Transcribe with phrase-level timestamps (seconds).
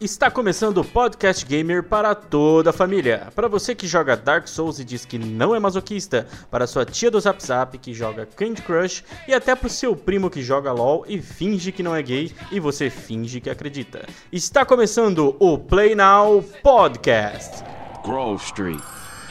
[0.00, 3.32] Está começando o Podcast Gamer para toda a família.
[3.34, 7.10] Para você que joga Dark Souls e diz que não é masoquista, para sua tia
[7.10, 10.70] do Zap Zap que joga Candy Crush e até para o seu primo que joga
[10.70, 14.06] LoL e finge que não é gay e você finge que acredita.
[14.30, 17.64] Está começando o Play Now Podcast.
[18.04, 18.80] Grove Street,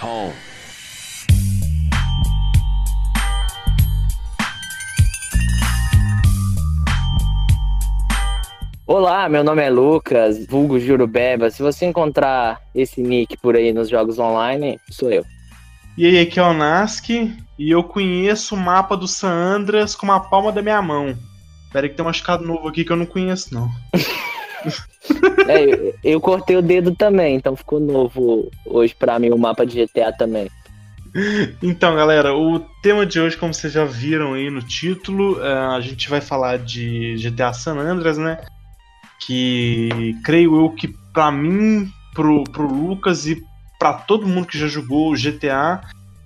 [0.04, 0.57] home.
[8.88, 11.52] Olá, meu nome é Lucas, vulgo Jurubeba.
[11.52, 15.26] Se você encontrar esse nick por aí nos jogos online, sou eu.
[15.98, 20.10] E aí, aqui é o Nask e eu conheço o mapa do San Andreas com
[20.10, 21.18] a palma da minha mão.
[21.74, 23.70] Pera aí que tem um machucado novo aqui que eu não conheço, não.
[25.50, 29.66] é, eu, eu, cortei o dedo também, então ficou novo hoje pra mim o mapa
[29.66, 30.50] de GTA também.
[31.64, 35.80] Então, galera, o tema de hoje, como vocês já viram aí no título, é, a
[35.82, 38.38] gente vai falar de GTA San Andreas, né?
[39.28, 43.44] Que creio eu que para mim, pro, pro Lucas e
[43.78, 45.82] para todo mundo que já jogou GTA,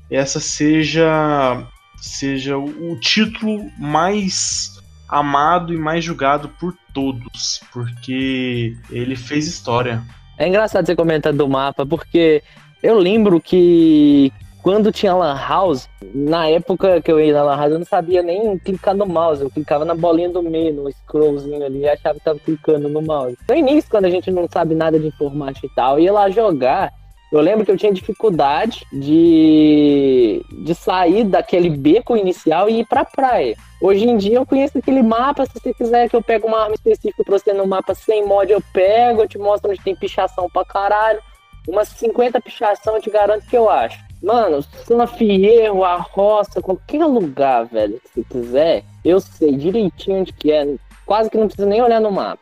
[0.10, 1.68] essa seja
[2.00, 4.80] seja o, o título mais
[5.10, 10.02] amado e mais julgado por todos, porque ele fez história.
[10.38, 12.44] É engraçado você comentar do mapa, porque
[12.82, 17.72] eu lembro que quando tinha Lan House, na época que eu ia na Lan House,
[17.72, 19.42] eu não sabia nem clicar no mouse.
[19.42, 23.02] Eu clicava na bolinha do meio, no scrollzinho ali, e achava que tava clicando no
[23.02, 23.38] mouse.
[23.50, 26.92] No início, quando a gente não sabe nada de informática e tal, ia lá jogar.
[27.32, 33.06] Eu lembro que eu tinha dificuldade de, de sair daquele beco inicial e ir pra
[33.06, 33.56] praia.
[33.82, 36.76] Hoje em dia eu conheço aquele mapa, se você quiser que eu pegue uma arma
[36.76, 40.50] específica pra você no mapa sem mod, eu pego, eu te mostro onde tem pichação
[40.50, 41.22] pra caralho.
[41.68, 44.11] Umas 50 pichação eu te garanto que eu acho.
[44.22, 50.32] Mano, São Fierro, a roça, qualquer lugar, velho, que você quiser, eu sei direitinho onde
[50.32, 50.76] que é.
[51.06, 52.40] Quase que não precisa nem olhar no mapa.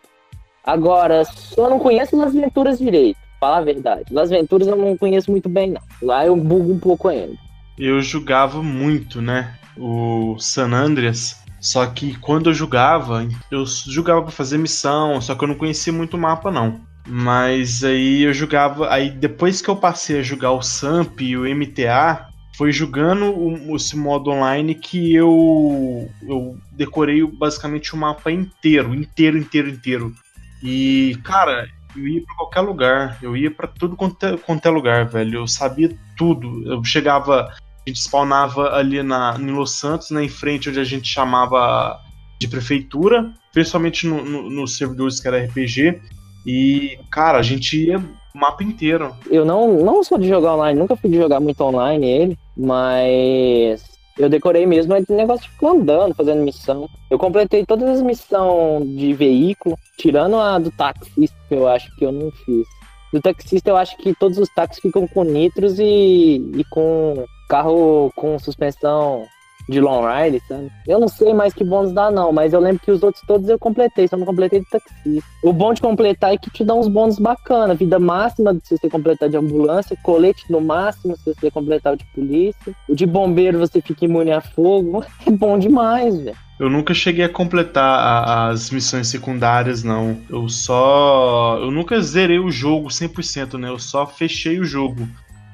[0.64, 4.14] Agora, só não conheço Las Venturas direito, falar a verdade.
[4.14, 5.81] Las Venturas eu não conheço muito bem, não.
[6.02, 7.36] Lá eu bugo um pouco ainda.
[7.78, 9.56] Eu jogava muito, né?
[9.78, 11.42] O San Andreas.
[11.62, 15.92] Só que quando eu jogava, eu jogava para fazer missão, só que eu não conhecia
[15.92, 16.82] muito o mapa, não.
[17.09, 18.94] Mas aí eu jogava.
[18.94, 23.75] Aí depois que eu passei a jogar o Samp e o MTA, foi jogando o,
[23.75, 30.14] esse modo online que eu, eu decorei basicamente o mapa inteiro, inteiro, inteiro, inteiro.
[30.62, 34.70] E, cara, eu ia para qualquer lugar, eu ia para tudo quanto é, quanto é
[34.70, 35.40] lugar, velho.
[35.40, 36.70] Eu sabia tudo.
[36.70, 40.84] Eu chegava, a gente spawnava ali na, em Los Santos, né, em frente onde a
[40.84, 41.97] gente chamava
[42.40, 46.02] de prefeitura, principalmente nos no, no servidores que era RPG.
[46.46, 49.16] E, cara, a gente ia mapa inteiro.
[49.30, 53.84] Eu não, não sou de jogar online, nunca fui de jogar muito online ele, mas
[54.18, 56.90] eu decorei mesmo é negócio de ficar andando, fazendo missão.
[57.10, 62.06] Eu completei todas as missões de veículo, tirando a do taxista, que eu acho que
[62.06, 62.68] eu não fiz.
[63.12, 68.12] Do taxista, eu acho que todos os táxis ficam com nitros e, e com carro
[68.16, 69.26] com suspensão
[69.69, 70.72] de long ride, sabe?
[70.88, 73.47] Eu não sei mais que bônus dá, não, mas eu lembro que os outros todos
[73.47, 75.30] eu completei, só não completei de taxista.
[75.44, 78.90] O bom de completar é que te dá uns bônus bacana, vida máxima se você
[78.90, 83.59] completar de ambulância, colete no máximo se você completar o de polícia, o de bombeiro
[83.59, 86.38] você fica imune a fogo, é bom demais, velho.
[86.59, 90.19] Eu nunca cheguei a completar a, as missões secundárias, não.
[90.29, 91.58] Eu só.
[91.62, 93.69] Eu nunca zerei o jogo 100%, né?
[93.69, 95.08] Eu só fechei o jogo.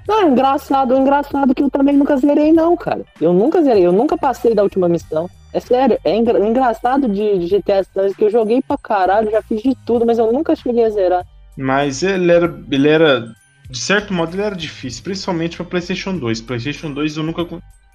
[0.08, 3.04] Não, engraçado, engraçado que eu também nunca zerei, não, cara.
[3.20, 5.30] Eu nunca zerei, eu nunca passei da última missão.
[5.52, 9.42] É sério, é engra engraçado de, de GTA San que eu joguei pra caralho, já
[9.42, 11.26] fiz de tudo, mas eu nunca cheguei a zerar.
[11.58, 13.34] Mas ele era, ele era,
[13.70, 16.42] de certo modo, ele era difícil, principalmente pra PlayStation 2.
[16.42, 17.48] PlayStation 2 eu nunca.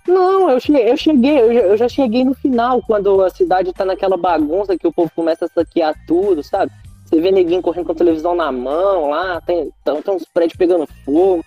[0.09, 4.17] Não, eu cheguei, eu cheguei, eu já, cheguei no final, quando a cidade tá naquela
[4.17, 6.73] bagunça que o povo começa a saquear tudo, sabe?
[7.05, 10.89] Você vê neguinho correndo com a televisão na mão lá, tem, tem uns prédios pegando
[11.05, 11.45] fogo.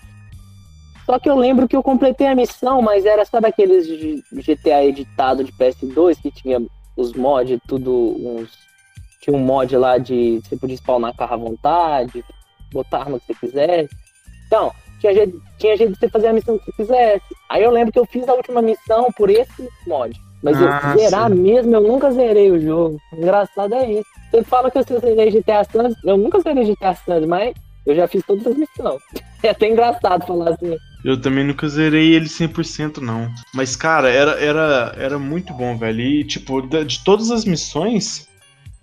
[1.06, 3.88] Só que eu lembro que eu completei a missão, mas era só daqueles
[4.32, 6.62] GTA editado de PS2 que tinha
[6.96, 8.52] os mods, tudo uns.
[9.22, 12.24] Tinha um mod lá de você podia spawnar carro à vontade,
[12.72, 13.96] botar arma que você quisesse.
[14.48, 17.24] Então, tinha jeito, tinha jeito de você fazer a missão que você quisesse.
[17.50, 20.18] Aí eu lembro que eu fiz a última missão por esse mod.
[20.42, 21.40] Mas ah, eu zerar sim.
[21.40, 22.98] mesmo, eu nunca zerei o jogo.
[23.14, 24.10] Engraçado é isso.
[24.30, 27.54] Você fala que eu zerei GTA San eu nunca zerei GTA San mas
[27.86, 29.02] eu já fiz todas as missões.
[29.44, 30.78] É até engraçado falar assim.
[31.04, 33.30] Eu também nunca zerei ele 100% não.
[33.54, 36.02] Mas, cara, era, era, era muito bom, velho.
[36.02, 38.28] E, tipo, de, de todas as missões,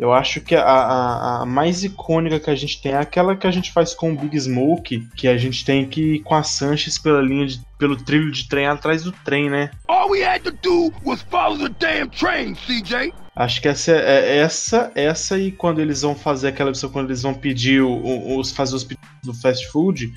[0.00, 3.47] Eu acho que a, a, a, mais icônica que a gente tem é aquela que
[3.47, 6.43] a gente faz com o Big Smoke, que a gente tem que ir com a
[6.43, 9.70] Sanchez pela linha de, pelo trilho de trem atrás do trem, né?
[9.88, 13.12] All we had to do was follow the damn train, CJ.
[13.37, 17.20] Acho que essa é essa, essa e quando eles vão fazer aquela opção, quando eles
[17.20, 20.11] vão pedir os fazer os pedidos do fast food.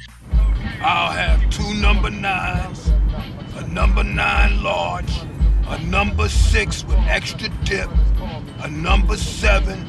[0.79, 2.87] I'll have two number nines,
[3.57, 5.27] a number nine large,
[5.73, 7.89] a number six with extra dip,
[8.61, 9.87] a number seven,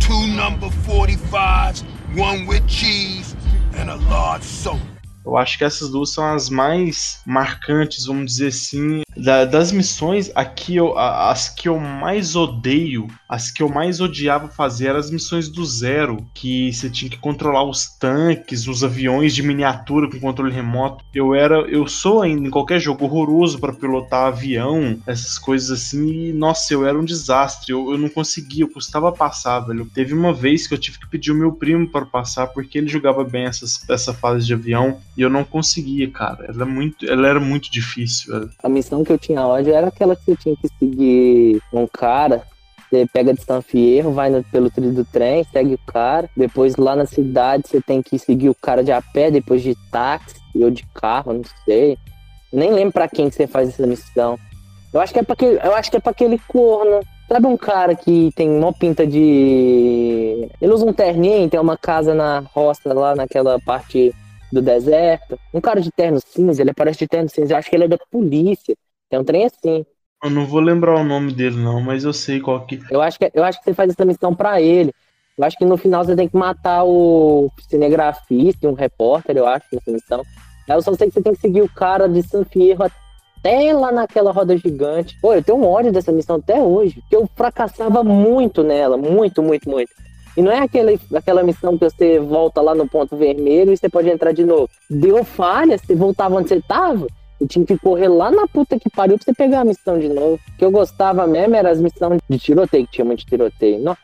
[0.00, 1.84] two number 45s,
[2.16, 3.36] one with cheese,
[3.76, 4.80] and a large soda.
[5.24, 10.30] Eu acho que essas duas são as mais marcantes, vamos dizer assim, da, das missões.
[10.34, 15.10] Aqui eu, as que eu mais odeio, as que eu mais odiava fazer eram as
[15.10, 20.18] missões do zero, que você tinha que controlar os tanques, os aviões de miniatura com
[20.18, 21.04] controle remoto.
[21.14, 26.28] Eu era, eu sou ainda em qualquer jogo horroroso para pilotar avião, essas coisas assim.
[26.28, 27.72] E, nossa, eu era um desastre.
[27.72, 29.86] Eu, eu não conseguia, eu custava passar, velho.
[29.86, 32.88] Teve uma vez que eu tive que pedir o meu primo para passar porque ele
[32.88, 34.98] jogava bem essas, essa fase de avião.
[35.16, 36.46] E eu não conseguia, cara.
[36.48, 38.32] Ela, é muito, ela era muito difícil.
[38.32, 38.50] Velho.
[38.62, 42.42] A missão que eu tinha ódio era aquela que você tinha que seguir um cara.
[42.88, 46.28] Você pega de San Fierro, vai no, pelo trilho do trem, segue o cara.
[46.36, 49.74] Depois lá na cidade você tem que seguir o cara de a pé, depois de
[49.90, 51.96] táxi ou de carro, não sei.
[52.52, 54.38] Nem lembro pra quem que você faz essa missão.
[54.92, 57.00] Eu acho que é pra aquele, eu acho que é pra aquele corno.
[57.26, 60.50] Sabe um cara que tem uma pinta de.
[60.60, 64.14] Ele usa um terninho, tem uma casa na roça lá naquela parte
[64.52, 65.38] do deserto.
[65.54, 67.54] Um cara de terno cinza, ele aparece de terno cinza.
[67.54, 68.76] Eu acho que ele é da polícia.
[69.12, 69.84] Tem um trem assim.
[70.24, 72.80] Eu não vou lembrar o nome dele, não, mas eu sei qual que.
[72.90, 74.90] Eu acho que, eu acho que você faz essa missão pra ele.
[75.36, 79.66] Eu acho que no final você tem que matar o cinegrafista, um repórter, eu acho,
[79.70, 80.22] nessa missão.
[80.66, 83.92] Eu só sei que você tem que seguir o cara de San Fierro até lá
[83.92, 85.14] naquela roda gigante.
[85.20, 89.42] Pô, eu tenho um ódio dessa missão até hoje, porque eu fracassava muito nela, muito,
[89.42, 89.90] muito, muito.
[90.34, 93.90] E não é aquele, aquela missão que você volta lá no ponto vermelho e você
[93.90, 94.70] pode entrar de novo.
[94.88, 97.06] Deu falha, você voltava onde você tava.
[97.42, 100.08] E tinha que correr lá na puta que pariu pra você pegar a missão de
[100.08, 100.34] novo.
[100.34, 103.82] O que eu gostava mesmo era as missões de tiroteio, que tinha muito tiroteio.
[103.82, 103.96] Não,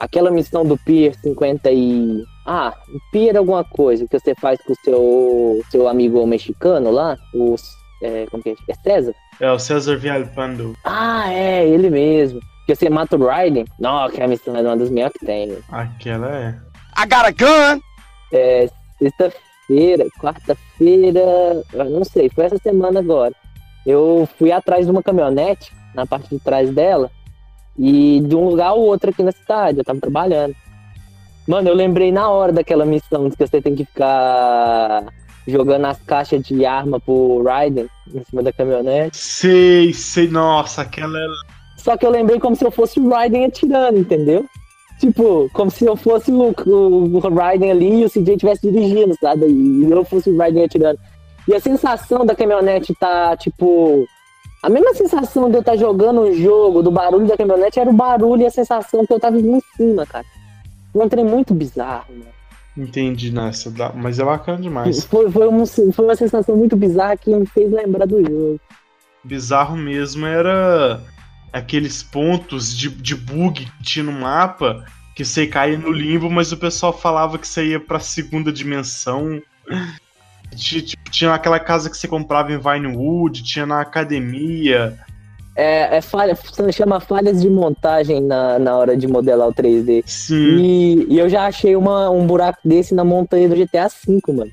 [0.00, 2.24] aquela missão do Pier 50 e.
[2.46, 2.72] Ah,
[3.12, 7.62] Pier alguma coisa que você faz com o seu, seu amigo mexicano lá, os.
[8.02, 8.54] É, como que é?
[8.68, 9.14] É César?
[9.40, 10.74] É, o César Vialpando.
[10.84, 12.40] Ah, é, ele mesmo.
[12.66, 13.64] Que você mata o Raiden.
[13.78, 15.48] Não, que a missão é uma das melhores que tem.
[15.48, 15.58] Né?
[15.70, 16.54] Aquela é.
[16.98, 17.80] I got a gun!
[18.32, 18.68] É,
[18.98, 23.34] sexta-feira, quarta-feira, não sei, foi essa semana agora.
[23.84, 27.10] Eu fui atrás de uma caminhonete, na parte de trás dela,
[27.78, 30.54] e de um lugar ao outro aqui na cidade, eu tava trabalhando.
[31.46, 35.06] Mano, eu lembrei na hora daquela missão que você tem que ficar
[35.46, 39.16] jogando as caixas de arma pro Raiden em cima da caminhonete.
[39.16, 41.26] Sei, sei, nossa, aquela é
[41.86, 44.44] só que eu lembrei como se eu fosse o Raiden atirando, entendeu?
[44.98, 49.46] Tipo, como se eu fosse o, o, o ali e o CJ estivesse dirigindo, sabe?
[49.46, 50.98] E eu fosse o Raiden atirando.
[51.46, 54.06] E a sensação da caminhonete tá, tipo.
[54.62, 57.90] A mesma sensação de eu estar tá jogando um jogo, do barulho da caminhonete, era
[57.90, 60.24] o barulho e a sensação que eu tava em cima, cara.
[60.94, 62.36] Um trem muito bizarro, mano.
[62.76, 65.04] Entendi, nessa, mas é bacana demais.
[65.04, 68.60] Foi, foi, uma, foi uma sensação muito bizarra que me fez lembrar do jogo.
[69.24, 71.00] Bizarro mesmo era
[71.56, 76.52] aqueles pontos de, de bug que tinha no mapa, que você caía no limbo, mas
[76.52, 79.40] o pessoal falava que você ia pra segunda dimensão.
[80.54, 84.98] Tipo, tinha aquela casa que você comprava em Vinewood, tinha na academia.
[85.56, 86.36] É, é falha,
[86.70, 90.04] chama falhas de montagem na, na hora de modelar o 3D.
[90.06, 90.34] Sim.
[90.34, 94.50] E, e eu já achei uma, um buraco desse na montanha do GTA V, mano.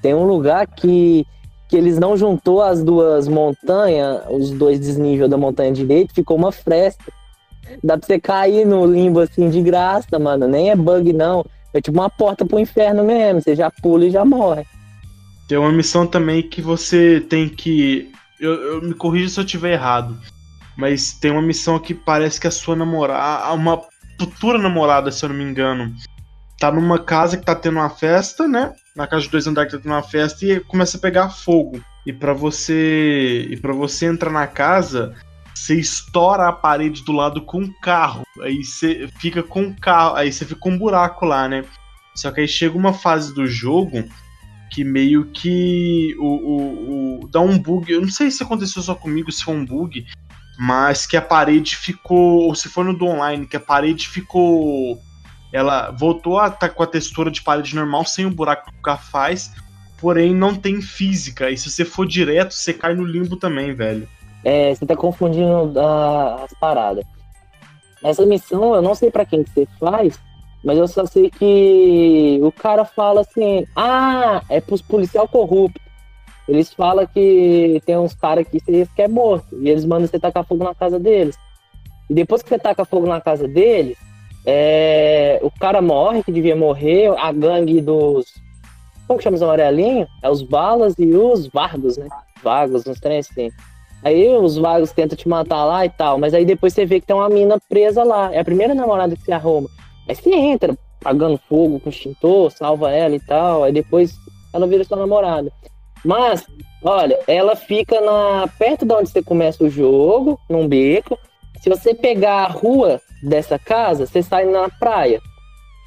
[0.00, 1.26] Tem um lugar que
[1.68, 6.52] que eles não juntou as duas montanhas, os dois desníveis da montanha direita, ficou uma
[6.52, 7.04] fresta.
[7.82, 10.46] Dá pra você cair no limbo assim de graça, mano.
[10.46, 11.44] Nem é bug, não.
[11.74, 13.40] É tipo uma porta pro inferno mesmo.
[13.40, 14.64] Você já pula e já morre.
[15.48, 18.10] Tem uma missão também que você tem que.
[18.40, 20.16] Eu, eu me corrijo se eu tiver errado.
[20.76, 23.52] Mas tem uma missão que parece que a sua namorada.
[23.52, 23.82] Uma
[24.18, 25.92] futura namorada, se eu não me engano.
[26.58, 28.72] Tá numa casa que tá tendo uma festa, né?
[28.96, 31.80] Na casa de dois andares que tá tendo uma festa e começa a pegar fogo.
[32.04, 35.14] E para você e para você entrar na casa,
[35.54, 38.24] você estoura a parede do lado com um carro.
[38.40, 41.64] Aí você fica com um carro, aí você fica com um buraco lá, né?
[42.14, 44.04] Só que aí chega uma fase do jogo
[44.70, 47.92] que meio que o, o, o, dá um bug.
[47.92, 50.06] Eu não sei se aconteceu só comigo, se foi um bug,
[50.58, 55.00] mas que a parede ficou, ou se foi no do online, que a parede ficou
[55.56, 58.78] ela voltou a estar tá com a textura de parede normal, sem o buraco que
[58.78, 59.52] o carro faz,
[59.98, 61.50] porém não tem física.
[61.50, 64.06] E se você for direto, você cai no limbo também, velho.
[64.44, 67.04] É, você tá confundindo uh, as paradas.
[68.04, 70.20] Essa missão eu não sei pra quem que você faz,
[70.62, 75.80] mas eu só sei que o cara fala assim: ah, é pros policial corrupto.
[76.46, 79.56] Eles falam que tem uns caras que você quer morto.
[79.58, 81.34] E eles mandam você tacar fogo na casa deles.
[82.10, 83.96] E depois que você taca fogo na casa deles,
[84.46, 88.32] é, o cara morre, que devia morrer, a gangue dos.
[89.08, 90.08] Como que chama os amarelinhos?
[90.22, 92.06] É os balas e os vargos, né?
[92.42, 93.50] Vagos, uns trem assim.
[94.04, 97.06] Aí os vagos tentam te matar lá e tal, mas aí depois você vê que
[97.06, 98.32] tem uma mina presa lá.
[98.32, 99.68] É a primeira namorada que você arruma.
[100.08, 103.64] Aí você entra, pagando fogo com extintor, salva ela e tal.
[103.64, 104.14] Aí depois
[104.54, 105.50] ela vira sua namorada.
[106.04, 106.46] Mas,
[106.84, 111.18] olha, ela fica na perto de onde você começa o jogo, num beco.
[111.60, 115.20] Se você pegar a rua dessa casa, você sai na praia.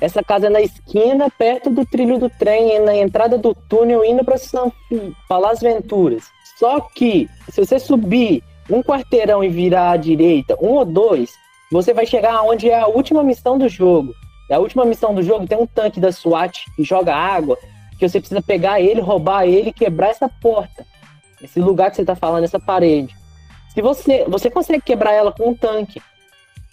[0.02, 4.24] Essa casa é na esquina, perto do trilho do trem, na entrada do túnel, indo
[4.24, 4.72] para São
[5.30, 6.24] Las Venturas.
[6.58, 11.32] Só que, se você subir um quarteirão e virar à direita, um ou dois,
[11.72, 14.14] você vai chegar onde é a última missão do jogo.
[14.50, 17.58] A última missão do jogo tem um tanque da SWAT que joga água,
[17.98, 20.86] que você precisa pegar ele, roubar ele quebrar essa porta.
[21.42, 23.16] Esse lugar que você tá falando, essa parede.
[23.74, 26.02] Se você, você consegue quebrar ela com um tanque,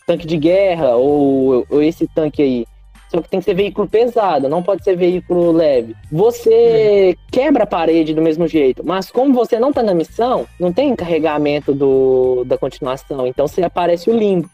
[0.06, 2.66] tanque de guerra ou, ou esse tanque aí.
[3.08, 5.94] Só que tem que ser veículo pesado, não pode ser veículo leve.
[6.10, 10.72] Você quebra a parede do mesmo jeito, mas como você não tá na missão, não
[10.72, 14.50] tem carregamento do, da continuação, então você aparece o limbo.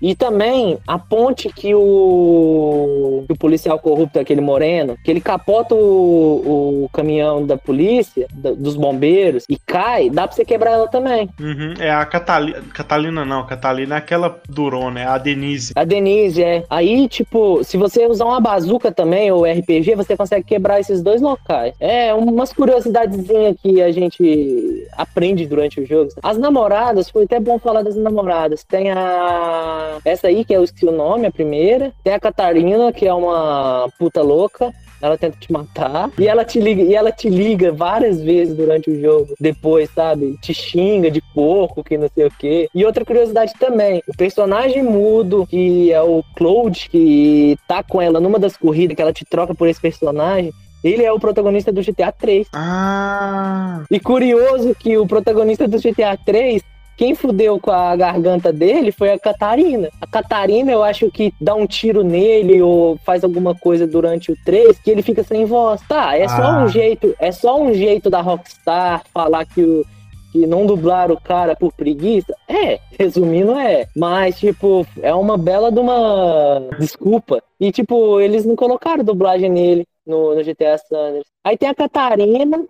[0.00, 5.74] E também a ponte que o, que o policial corrupto, aquele moreno, que ele capota
[5.74, 10.88] o, o caminhão da polícia, da, dos bombeiros, e cai, dá pra você quebrar ela
[10.88, 11.28] também.
[11.40, 12.62] Uhum, É a Catalina.
[12.72, 15.72] Catalina não, Catalina é aquela durona, é a Denise.
[15.74, 16.64] A Denise, é.
[16.70, 21.20] Aí, tipo, se você usar uma bazuca também, ou RPG, você consegue quebrar esses dois
[21.20, 21.74] locais.
[21.80, 26.10] É, umas curiosidadezinhas que a gente aprende durante o jogo.
[26.22, 28.64] As namoradas, foi até bom falar das namoradas.
[28.64, 29.87] Tem a.
[30.04, 31.92] Essa aí, que eu esqueci o nome, a primeira.
[32.02, 34.72] Tem a Catarina, que é uma puta louca.
[35.00, 36.10] Ela tenta te matar.
[36.18, 39.32] E ela te liga, e ela te liga várias vezes durante o jogo.
[39.38, 40.36] Depois, sabe?
[40.42, 42.68] Te xinga de porco, que não sei o quê.
[42.74, 48.18] E outra curiosidade também: o personagem mudo, que é o Cloud, que tá com ela
[48.18, 50.52] numa das corridas, que ela te troca por esse personagem.
[50.82, 52.46] Ele é o protagonista do GTA 3.
[52.52, 56.62] Ah, E curioso que o protagonista do GTA 3,
[56.98, 59.88] quem fudeu com a garganta dele foi a Catarina.
[60.00, 64.36] A Catarina, eu acho que dá um tiro nele ou faz alguma coisa durante o
[64.44, 65.80] 3 que ele fica sem voz.
[65.88, 66.64] Tá, é só Ah.
[66.64, 69.84] um jeito, é só um jeito da Rockstar falar que o
[70.32, 72.34] que não dublaram o cara por preguiça?
[72.48, 73.86] É, resumindo é.
[73.96, 77.40] Mas, tipo, é uma bela de uma desculpa.
[77.60, 81.24] E, tipo, eles não colocaram dublagem nele no, no GTA Sanders.
[81.44, 82.62] Aí tem a Catarina,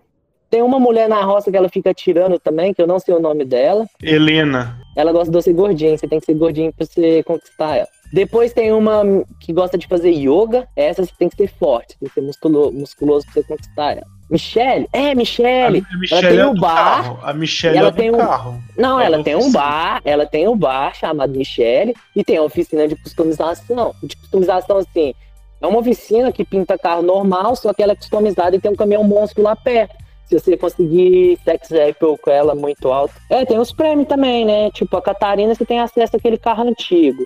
[0.50, 3.20] tem uma mulher na roça que ela fica atirando também, que eu não sei o
[3.20, 3.86] nome dela.
[4.02, 4.78] Helena.
[4.96, 7.88] Ela gosta de você gordinho, você tem que ser gordinho pra você conquistar ela.
[8.12, 9.02] Depois tem uma
[9.40, 12.72] que gosta de fazer yoga, essa você tem que ser forte, tem que ser musculo-
[12.72, 14.06] musculoso pra você conquistar ela.
[14.30, 14.86] Michelle?
[14.92, 15.84] É, Michelle!
[15.90, 17.18] a Michelle tem é do bar, carro.
[17.22, 18.62] A Michelle ela é tem um- carro.
[18.76, 22.42] Não, É ela tem um bar, ela tem um bar chamado Michelle e tem a
[22.42, 23.94] oficina de customização.
[24.02, 25.14] De customização, assim,
[25.60, 28.76] é uma oficina que pinta carro normal, só que ela é customizada e tem um
[28.76, 29.94] caminhão monstro lá perto.
[30.28, 33.14] Se você conseguir sex apple com ela muito alto.
[33.30, 34.70] É, tem os prêmios também, né?
[34.70, 37.25] Tipo, a Catarina você tem acesso àquele carro antigo.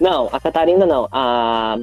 [0.00, 1.08] Não, a Catarina não.
[1.10, 1.76] A,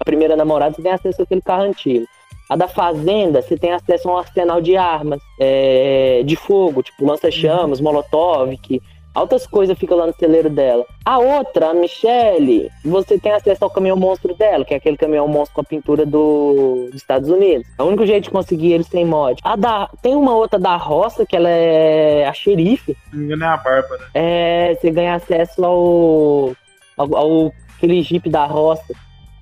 [0.00, 2.06] a primeira namorada você tem acesso àquele carro antigo.
[2.48, 7.04] A da Fazenda, você tem acesso a um arsenal de armas, é, de fogo, tipo
[7.04, 8.80] lança-chamas, molotov, que
[9.16, 10.84] altas coisas ficam lá no celeiro dela.
[11.04, 15.26] A outra, a Michelle, você tem acesso ao caminhão monstro dela, que é aquele caminhão
[15.26, 17.66] monstro com a pintura do, dos Estados Unidos.
[17.78, 19.40] É o único jeito de conseguir ele sem mod.
[19.42, 23.56] A da, tem uma outra da roça, que ela é a xerife, não é a
[23.56, 24.02] Bárbara.
[24.14, 26.54] é, você ganha acesso ao,
[26.96, 28.94] ao, ao aquele jeep da roça.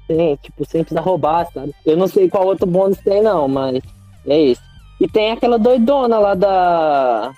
[0.07, 1.75] Tem, tipo, sem precisar roubar, sabe?
[1.85, 3.83] Eu não sei qual outro bônus tem, não, mas
[4.27, 4.63] é isso.
[5.01, 7.33] E tem aquela doidona lá da.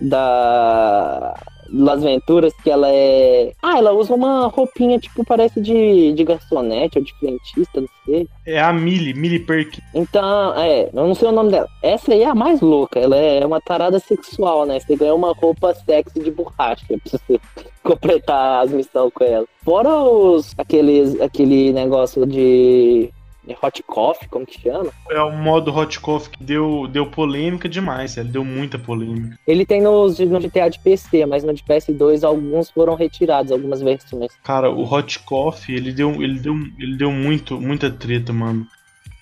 [0.00, 1.34] Da.
[1.70, 3.52] Las Venturas, que ela é.
[3.62, 8.28] Ah, ela usa uma roupinha, tipo, parece de, de garçonete ou de frentista, não sei.
[8.46, 9.80] É a Millie, Millie Perk.
[9.94, 11.68] Então, é, eu não sei o nome dela.
[11.82, 12.98] Essa aí é a mais louca.
[12.98, 14.80] Ela é uma tarada sexual, né?
[14.80, 17.40] Você ganha uma roupa sexy de borracha pra você
[17.82, 19.46] completar as missões com ela.
[19.64, 20.54] Fora os.
[20.58, 21.20] aqueles.
[21.20, 23.10] aquele negócio de.
[23.48, 24.90] De hot coffee, como que chama?
[25.10, 28.28] É o modo Hot Coffee que deu, deu polêmica demais, velho.
[28.28, 29.38] Deu muita polêmica.
[29.46, 33.80] Ele tem nos, no GTA de PC, mas no de PS2 alguns foram retirados, algumas
[33.80, 34.30] versões.
[34.44, 38.66] Cara, o Hot Coffee, ele deu, ele deu, ele deu muito, muita treta, mano.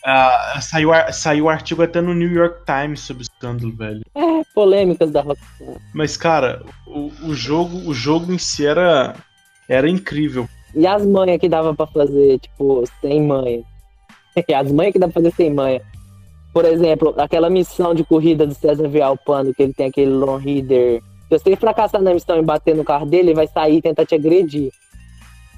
[0.05, 4.03] Ah, saiu, saiu artigo até no New York Times sobre o escândalo, velho.
[4.15, 5.77] É, polêmicas da Rockstar.
[5.93, 9.17] Mas, cara, o, o jogo, o jogo em si era,
[9.69, 10.49] era incrível.
[10.75, 13.65] E as manhas que dava pra fazer, tipo, sem manha.
[14.55, 15.81] As manhas que dava pra fazer sem manha.
[16.53, 21.03] Por exemplo, aquela missão de corrida do César Vialpando, que ele tem aquele long reader.
[21.29, 24.07] Se você fracassar na missão e bater no carro dele, ele vai sair e tentar
[24.07, 24.73] te agredir.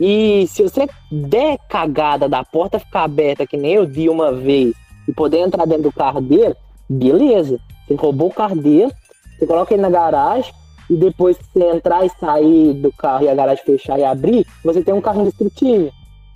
[0.00, 4.74] E se você der cagada da porta ficar aberta, que nem eu vi uma vez,
[5.06, 6.54] e poder entrar dentro do carro dele,
[6.88, 7.58] beleza.
[7.86, 8.92] Você roubou o carro dele,
[9.38, 10.52] você coloca ele na garagem,
[10.90, 14.46] e depois que você entrar e sair do carro e a garagem fechar e abrir,
[14.64, 15.92] você tem um carro indestrutível.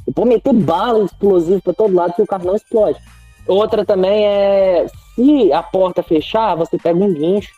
[0.06, 2.98] E pode meter bala explosivo para todo lado que o carro não explode.
[3.46, 7.50] Outra também é se a porta fechar, você pega um guincho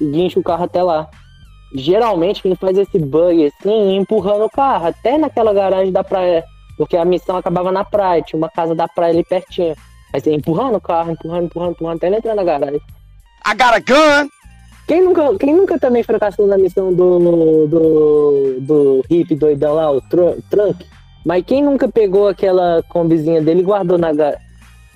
[0.00, 1.08] e guincha o carro até lá.
[1.74, 6.44] Geralmente quem faz esse bug assim, empurrando o carro até naquela garagem da praia,
[6.76, 9.76] porque a missão acabava na praia, tinha uma casa da praia ali pertinho.
[10.12, 12.80] Aí você empurrando o carro, empurrando, empurrando, empurrando, até ele entrar na garagem.
[13.46, 14.28] I got a gun!
[14.86, 17.18] Quem nunca, quem nunca também fracassou na missão do,
[17.66, 20.86] do, do hippie doidão lá, o tru- Trunk?
[21.28, 24.38] Mas quem nunca pegou aquela combizinha dele e guardou na ga-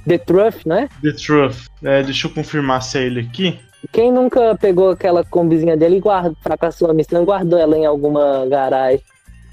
[0.09, 0.89] The Truth, né?
[1.03, 1.67] The Truth.
[1.85, 3.61] É, deixa eu confirmar se é ele aqui.
[3.93, 7.85] Quem nunca pegou aquela combizinha dele e guardou, fracassou a missão e guardou ela em
[7.85, 9.03] alguma garagem?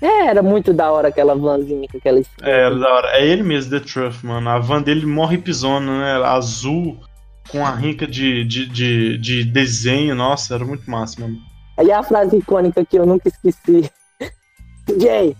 [0.01, 2.45] É, era muito da hora aquela vanzinha com aquela skin.
[2.45, 3.07] É, era da hora.
[3.17, 4.49] É ele mesmo, The Truth, mano.
[4.49, 6.25] A van dele morre pisona, né?
[6.25, 6.97] Azul,
[7.51, 10.15] com a rinca de, de, de, de desenho.
[10.15, 11.35] Nossa, era muito massa, mano.
[11.77, 13.91] Aí a frase icônica que eu nunca esqueci.
[14.97, 15.35] Jay,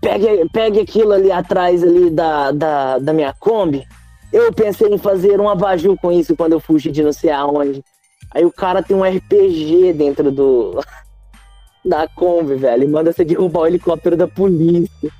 [0.00, 3.84] pegue, pegue aquilo ali atrás ali da, da, da minha Kombi.
[4.32, 7.82] Eu pensei em fazer um abajur com isso quando eu fugi de não sei aonde.
[8.34, 10.80] Aí o cara tem um RPG dentro do
[11.84, 12.84] da Kombi, velho.
[12.84, 15.10] E manda você derrubar o helicóptero da polícia.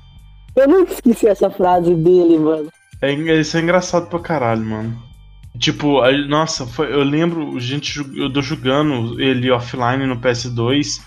[0.55, 2.69] Eu nunca esqueci essa frase dele, mano.
[3.01, 5.09] É, isso é engraçado pra caralho, mano.
[5.57, 11.01] Tipo, nossa, foi- eu lembro, gente, eu tô jogando ele offline no PS2.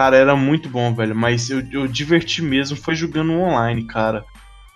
[0.00, 1.14] Cara, era muito bom, velho.
[1.14, 4.24] Mas eu, eu diverti mesmo, foi jogando online, cara.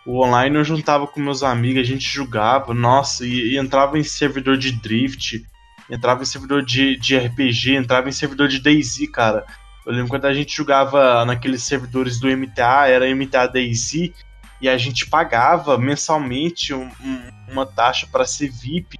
[0.05, 4.05] O online eu juntava com meus amigos, a gente jogava, nossa, e, e entrava em
[4.05, 5.43] servidor de drift,
[5.91, 9.47] entrava em servidor de, de RPG, entrava em servidor de DayZ, cara.
[9.87, 14.13] Eu lembro quando a gente jogava naqueles servidores do MTA, era MTA DayZ,
[14.61, 18.99] e a gente pagava mensalmente um- um- uma taxa para ser VIP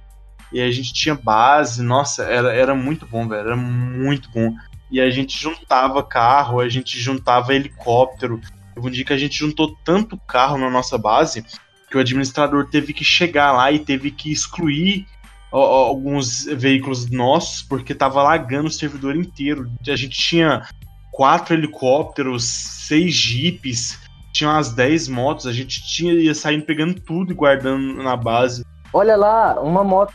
[0.51, 4.55] e a gente tinha base, nossa, era, era muito bom, velho, era muito bom.
[4.95, 8.39] E a gente juntava carro, a gente juntava helicóptero.
[8.73, 11.43] Teve um dia que a gente juntou tanto carro na nossa base
[11.91, 15.05] que o administrador teve que chegar lá e teve que excluir
[15.51, 19.69] alguns veículos nossos porque tava lagando o servidor inteiro.
[19.85, 20.65] A gente tinha
[21.11, 23.99] quatro helicópteros, seis jipes,
[24.31, 28.65] tinha umas 10 motos, a gente tinha ia saindo pegando tudo e guardando na base.
[28.93, 30.13] Olha lá, uma moto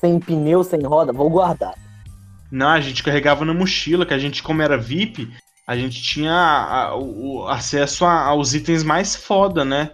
[0.00, 1.83] sem pneu, sem roda, vou guardar.
[2.54, 5.28] Não, a gente carregava na mochila, que a gente, como era VIP,
[5.66, 9.90] a gente tinha a- o, acesso a- aos itens mais foda, né?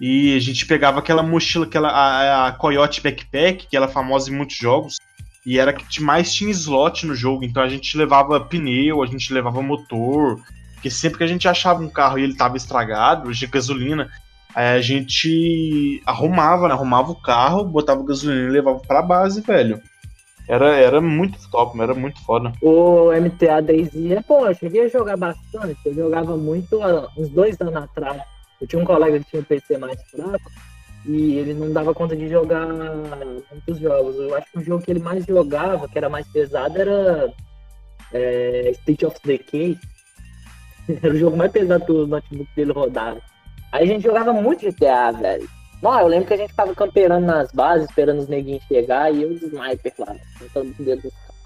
[0.00, 4.34] E a gente pegava aquela mochila, aquela, a, a Coyote Backpack, que era famosa em
[4.34, 4.96] muitos jogos,
[5.44, 9.30] e era que mais tinha slot no jogo, então a gente levava pneu, a gente
[9.30, 10.40] levava motor,
[10.72, 14.08] porque sempre que a gente achava um carro e ele tava estragado, de gasolina,
[14.54, 16.72] aí a gente arrumava, né?
[16.72, 19.82] Arrumava o carro, botava gasolina e levava pra base, velho.
[20.48, 22.50] Era, era muito top, era muito foda.
[22.62, 26.80] O MTA DayZ é bom, eu cheguei a jogar bastante, eu jogava muito
[27.18, 28.22] uns dois anos atrás.
[28.58, 30.50] Eu tinha um colega que tinha um PC mais fraco
[31.04, 34.16] e ele não dava conta de jogar muitos jogos.
[34.16, 37.30] Eu acho que o jogo que ele mais jogava, que era mais pesado, era
[38.12, 39.78] é, State of Decay.
[41.02, 43.20] Era o jogo mais pesado que o notebook dele rodava.
[43.70, 45.46] Aí a gente jogava muito GTA, velho.
[45.82, 49.22] Não, eu lembro que a gente ficava camperando nas bases, esperando os neguinhos chegar e
[49.22, 51.36] eu de sniper lá, tentando o dedo dos caras.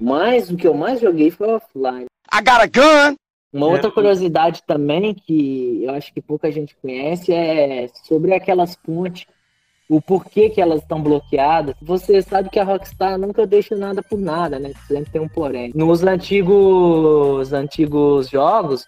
[0.00, 2.06] Mas o que eu mais joguei foi offline.
[2.32, 3.14] I got a gun!
[3.52, 3.70] Uma É.
[3.72, 9.26] outra curiosidade também que eu acho que pouca gente conhece é sobre aquelas pontes,
[9.88, 11.74] o porquê que elas estão bloqueadas.
[11.82, 14.72] Você sabe que a Rockstar nunca deixa nada por nada, né?
[14.86, 15.72] Sempre tem um porém.
[15.74, 18.86] Nos antigos, antigos jogos,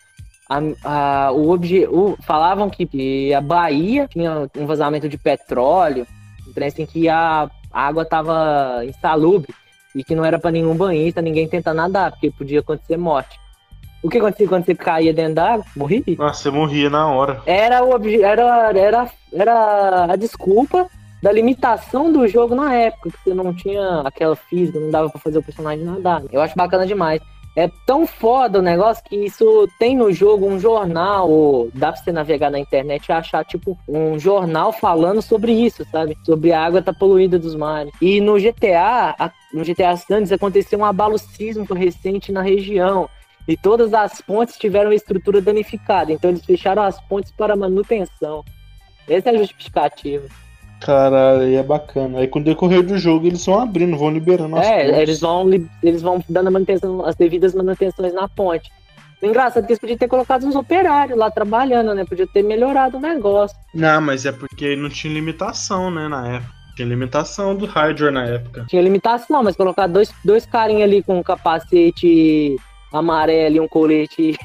[0.85, 6.07] a, a- o obje, o- falavam que, que a Bahia tinha um vazamento de petróleo,
[6.49, 9.55] um trem assim que a água estava insalubre
[9.95, 13.38] e que não era para nenhum banhista, ninguém tentar nadar, porque podia acontecer morte.
[14.03, 15.65] O que acontecia quando você caía dentro d'água?
[15.77, 16.03] Morria?
[16.19, 17.41] Nossa, eu morria na hora.
[17.47, 20.88] Era, o obje- era, era, era a desculpa
[21.23, 25.21] da limitação do jogo na época, que você não tinha aquela física, não dava pra
[25.21, 26.23] fazer o personagem nadar.
[26.33, 27.23] Eu acho bacana demais.
[27.55, 32.03] É tão foda o negócio que isso tem no jogo um jornal, ou dá pra
[32.03, 36.17] você navegar na internet e achar, tipo, um jornal falando sobre isso, sabe?
[36.25, 37.93] Sobre a água tá poluída dos mares.
[38.01, 43.07] E no GTA, a- no GTA Sands aconteceu um abalo sísmico recente na região.
[43.47, 46.11] E todas as pontes tiveram estrutura danificada.
[46.12, 48.45] Então eles fecharam as pontes para manutenção.
[49.07, 50.27] Essa é a justificativa.
[50.85, 52.18] Caralho, aí é bacana.
[52.18, 54.99] Aí com o decorrer do jogo eles vão abrindo, vão liberando as É, pontes.
[55.01, 55.51] eles vão,
[55.83, 58.71] eles vão dando manutenção, as devidas manutenções na ponte.
[59.23, 62.05] Engraçado que eles podiam ter colocado uns operários lá trabalhando, né?
[62.05, 63.57] Podia ter melhorado o negócio.
[63.73, 66.53] Não, mas é porque não tinha limitação, né, na época.
[66.75, 68.64] Tinha limitação do hardware na época.
[68.68, 72.57] Tinha limitação, mas colocar dois, dois carinhas ali com um capacete
[72.92, 74.37] amarelo e um colete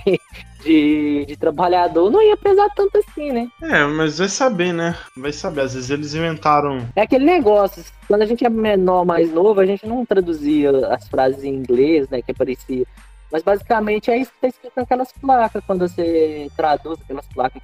[0.64, 3.48] de, de trabalhador não ia pesar tanto assim, né?
[3.62, 4.96] É, mas vai saber, né?
[5.16, 5.62] Vai saber.
[5.62, 6.88] Às vezes eles inventaram.
[6.96, 11.08] É aquele negócio, quando a gente é menor, mais novo, a gente não traduzia as
[11.08, 12.86] frases em inglês, né, que aparecia.
[13.32, 17.62] Mas basicamente é isso que tá escrito naquelas placas, quando você traduz aquelas placas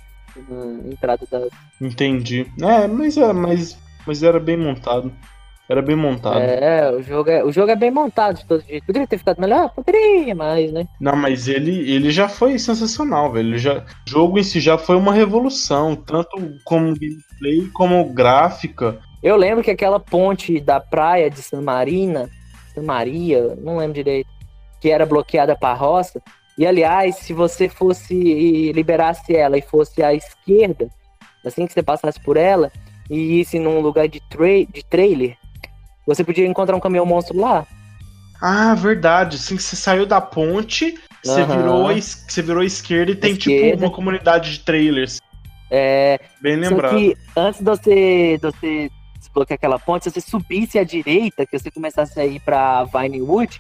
[0.50, 1.50] na entrada das...
[1.80, 2.48] Entendi.
[2.62, 5.14] É, mas era, mas, mas era bem montado.
[5.70, 6.40] Era bem montado.
[6.40, 8.86] É, o jogo é, o jogo é bem montado de todo jeito.
[8.86, 9.70] Poderia ter ficado melhor?
[9.74, 10.86] Poderia, mas, né?
[11.00, 13.50] Não, mas ele, ele já foi sensacional, velho.
[13.50, 19.00] Ele já, o jogo em si já foi uma revolução, tanto como gameplay como gráfica.
[19.22, 22.30] Eu lembro que aquela ponte da praia de San Marina,
[22.76, 24.30] San Maria, não lembro direito,
[24.82, 26.22] que era bloqueada para roça.
[26.58, 30.90] E aliás, se você fosse e liberasse ela e fosse à esquerda,
[31.46, 32.70] assim que você passasse por ela
[33.10, 35.38] e isse num lugar de, tra de trailer,
[36.06, 37.66] você podia encontrar um caminhão monstro lá.
[38.42, 39.38] Ah, verdade.
[39.38, 43.56] Assim que você saiu da ponte, você virou você virou à esquerda e tem tipo
[43.56, 43.86] Esquerda.
[43.86, 45.22] uma comunidade de trailers.
[45.72, 46.98] É, Bem Só lembrado.
[46.98, 51.58] que antes de você, de você desbloquear aquela ponte, se você subisse à direita, que
[51.58, 53.60] você começasse a ir pra Vinewood,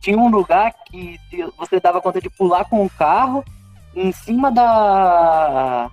[0.00, 1.18] tinha um lugar que
[1.56, 3.44] você dava conta de pular com o carro
[3.94, 5.90] em cima da,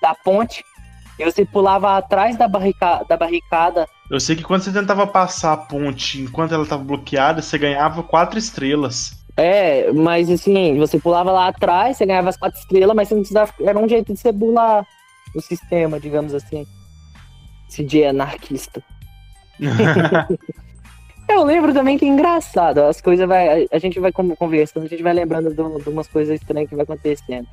[0.00, 0.64] da ponte.
[1.18, 3.86] E você pulava atrás da, barrica, da barricada.
[4.10, 8.02] Eu sei que quando você tentava passar a ponte enquanto ela tava bloqueada, você ganhava
[8.02, 9.24] quatro estrelas.
[9.36, 13.22] É, mas assim, você pulava lá atrás, você ganhava as quatro estrelas, mas você não
[13.22, 13.52] precisava.
[13.60, 14.86] Era um jeito de você burlar
[15.34, 16.64] o sistema, digamos assim.
[17.68, 18.82] Esse dia anarquista.
[21.28, 23.66] Eu lembro também que é engraçado, as coisas vai.
[23.72, 26.76] A gente vai con- conversando, a gente vai lembrando de, de umas coisas estranhas que
[26.76, 27.48] vai acontecendo.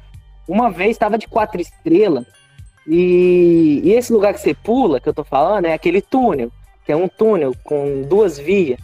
[0.48, 2.26] Uma vez estava de quatro estrelas,
[2.88, 6.52] e, e esse lugar que você pula, que eu tô falando, é aquele túnel,
[6.86, 8.80] que é um túnel com duas vias,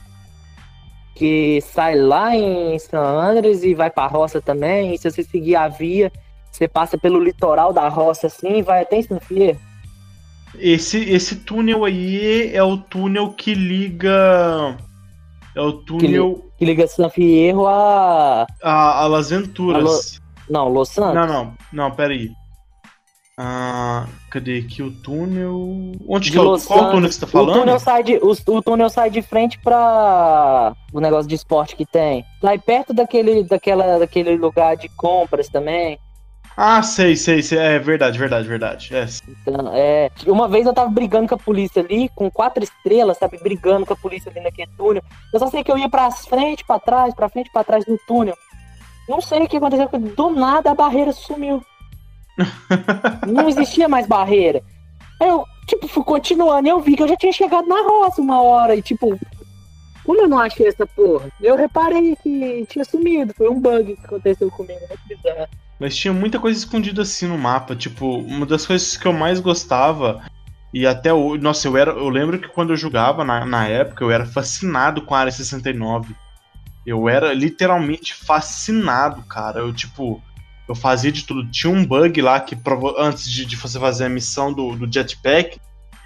[1.15, 4.93] que sai lá em San Andres e vai pra roça também.
[4.93, 6.11] E se você seguir a via,
[6.49, 9.59] você passa pelo litoral da roça assim e vai até em San Fierro.
[10.57, 14.77] Esse, esse túnel aí é o túnel que liga.
[15.55, 18.47] É o túnel que liga San Fierro a.
[18.63, 20.21] a, a Las Venturas.
[20.49, 21.13] Não, Los Santos.
[21.13, 22.31] Não, não, não, peraí.
[23.41, 25.93] Ah, cadê aqui o túnel?
[26.05, 26.93] Onde De que é o, Los qual Santos.
[26.93, 27.59] túnel que você tá O falando?
[27.59, 31.85] túnel, sai de, o, o túnel sai de frente pra o negócio de esporte que
[31.85, 32.25] tem.
[32.41, 35.97] Sai perto daquele, daquela, daquele lugar de compras também.
[36.57, 37.57] Ah, sei, sei, sei.
[37.57, 38.93] É verdade, verdade, verdade.
[38.93, 39.05] É.
[39.29, 43.37] Então, é, uma vez eu tava brigando com a polícia ali, com quatro estrelas, sabe?
[43.41, 45.01] Brigando com a polícia ali naquele túnel.
[45.33, 47.97] Eu só sei que eu ia pra frente, pra trás, pra frente, pra trás no
[48.05, 48.35] túnel.
[49.07, 51.63] Não sei o que aconteceu, do nada a barreira sumiu.
[53.27, 54.61] Não existia mais barreira.
[55.21, 58.41] Eu, tipo, fui continuando e eu vi que eu já tinha chegado na roça uma
[58.41, 59.19] hora e, tipo,
[60.09, 61.29] como eu não achei essa porra?
[61.39, 63.31] Eu reparei que tinha sumido.
[63.35, 64.79] Foi um bug que aconteceu comigo.
[65.79, 67.75] Mas tinha muita coisa escondida assim no mapa.
[67.75, 70.23] Tipo, uma das coisas que eu mais gostava.
[70.73, 71.43] E até hoje.
[71.43, 71.91] Nossa, eu era.
[71.91, 75.31] Eu lembro que quando eu jogava na, na época, eu era fascinado com a área
[75.31, 76.15] 69.
[76.85, 79.59] Eu era literalmente fascinado, cara.
[79.59, 80.23] Eu, tipo.
[80.69, 81.49] Eu fazia de tudo.
[81.49, 82.55] Tinha um bug lá que
[82.97, 85.59] antes de, de você fazer a missão do, do jetpack,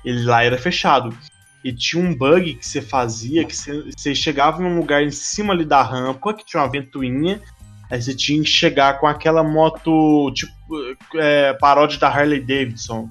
[0.04, 1.16] ele lá era fechado.
[1.64, 5.54] E tinha um bug que você fazia, que você, você chegava num lugar em cima
[5.54, 7.42] ali da rampa, que tinha uma ventoinha,
[7.94, 10.52] Aí você tinha que chegar com aquela moto, tipo,
[11.16, 13.08] é, paródia da Harley Davidson.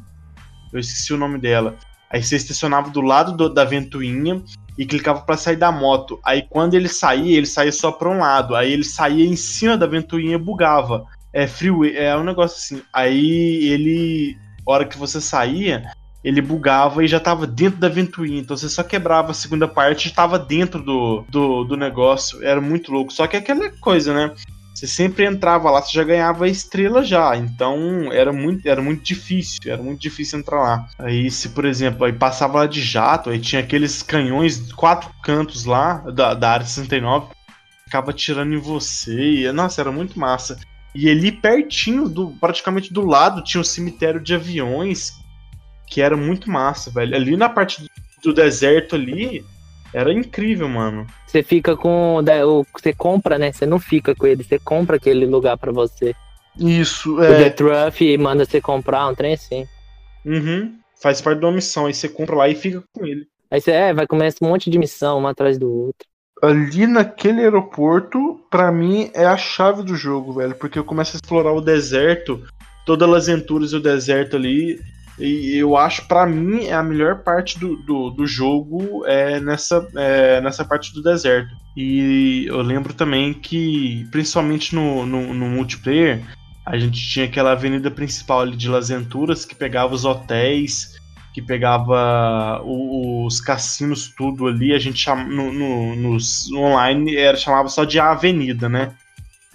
[0.72, 1.76] Eu esqueci o nome dela.
[2.10, 4.42] Aí você estacionava do lado do- da ventoinha
[4.76, 6.18] e clicava pra sair da moto.
[6.24, 8.56] Aí quando ele saía, ele saía só pra um lado.
[8.56, 11.04] Aí ele saía em cima da ventoinha e bugava.
[11.32, 12.82] É freeway, é um negócio assim.
[12.92, 15.90] Aí ele, hora que você saía,
[16.22, 18.40] ele bugava e já tava dentro da ventoinha.
[18.40, 22.44] Então você só quebrava a segunda parte e tava dentro do, do, do negócio.
[22.44, 23.12] Era muito louco.
[23.12, 24.34] Só que é aquela coisa, né?
[24.74, 27.36] Você sempre entrava lá, você já ganhava estrela já.
[27.36, 30.88] Então era muito, era muito difícil, era muito difícil entrar lá.
[30.98, 35.64] Aí, se por exemplo, aí passava lá de jato, aí tinha aqueles canhões, quatro cantos
[35.64, 37.28] lá da, da área 69,
[37.84, 39.44] ficava atirando em você.
[39.44, 40.58] E, nossa, era muito massa.
[40.94, 45.12] E ali pertinho, do, praticamente do lado, tinha um cemitério de aviões
[45.86, 47.14] que era muito massa, velho.
[47.14, 47.86] Ali na parte
[48.22, 49.44] do, deserto ali,
[49.92, 51.06] Era incrível, mano.
[51.26, 52.18] Você fica com.
[52.72, 53.52] Você compra, né?
[53.52, 56.14] Você não fica com ele, você compra aquele lugar pra você.
[56.58, 57.50] Isso, O The é.
[57.50, 59.66] Truff manda você comprar um trem assim.
[60.24, 60.78] Uhum.
[61.00, 61.86] Faz parte de uma missão.
[61.86, 63.26] Aí você compra lá e fica com ele.
[63.50, 66.08] Aí você é, vai começar um monte de missão, uma atrás do outro.
[66.42, 70.56] Ali naquele aeroporto, pra mim, é a chave do jogo, velho.
[70.56, 72.42] Porque eu começo a explorar o deserto,
[72.84, 74.80] todas as aventuras do deserto ali.
[75.18, 79.86] E eu acho, pra mim, é a melhor parte do, do, do jogo é nessa,
[79.94, 81.50] é nessa parte do deserto.
[81.76, 86.22] E eu lembro também que, principalmente no, no, no multiplayer,
[86.66, 91.00] a gente tinha aquela avenida principal ali de Las Venturas que pegava os hotéis,
[91.32, 94.72] que pegava o- os cassinos, tudo ali.
[94.74, 98.92] A gente chama, no, no- nos online era, chamava só de avenida, né?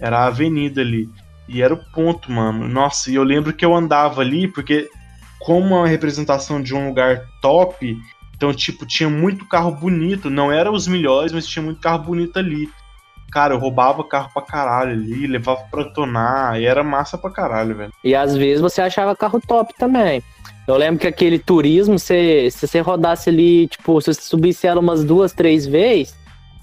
[0.00, 1.08] Era a avenida ali.
[1.48, 2.68] E era o ponto, mano.
[2.68, 4.88] Nossa, e eu lembro que eu andava ali, porque
[5.40, 7.96] como uma representação de um lugar top,
[8.36, 10.30] então, tipo, tinha muito carro bonito.
[10.30, 12.68] Não era os melhores, mas tinha muito carro bonito ali.
[13.30, 17.76] Cara, eu roubava carro pra caralho ali, levava pra tonar, e era massa pra caralho,
[17.76, 17.92] velho.
[18.02, 20.22] E às vezes você achava carro top também.
[20.66, 24.80] Eu lembro que aquele turismo, você, se você rodasse ali, tipo, se você subisse ela
[24.80, 26.14] umas duas, três vezes,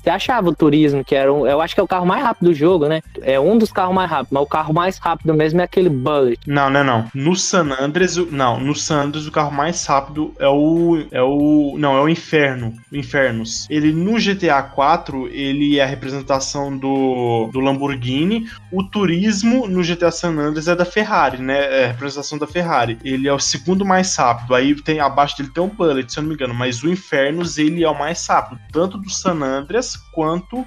[0.05, 2.49] você achava o turismo, que era um, eu acho que é o carro mais rápido
[2.49, 3.01] do jogo, né?
[3.23, 6.39] É um dos carros mais rápidos, mas o carro mais rápido mesmo é aquele Bullet.
[6.45, 7.07] Não, não, não.
[7.13, 11.75] No San Andreas, não, no San Andreas o carro mais rápido é o é o
[11.79, 13.65] não, é o Inferno, Infernos.
[13.67, 18.47] Ele no GTA 4, ele é a representação do, do Lamborghini.
[18.71, 21.81] O Turismo no GTA San Andreas é da Ferrari, né?
[21.81, 22.99] É a representação da Ferrari.
[23.03, 24.53] Ele é o segundo mais rápido.
[24.53, 27.57] Aí tem abaixo dele tem um Bullet, se eu não me engano, mas o Infernos
[27.57, 30.65] ele é o mais rápido, tanto do San Andreas quanto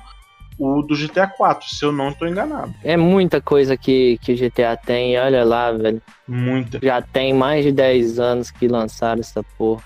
[0.59, 2.75] o do GTA 4, se eu não tô enganado.
[2.83, 6.03] É muita coisa que, que o GTA tem, olha lá, velho.
[6.27, 6.81] Muita.
[6.83, 9.83] Já tem mais de 10 anos que lançaram essa porra.